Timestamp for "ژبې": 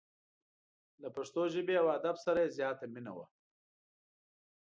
1.53-1.75